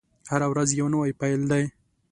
هره 0.31 0.47
ورځ 0.51 0.69
يو 0.79 0.87
نوی 0.93 1.11
پيل 1.21 1.41
دی. 1.51 1.63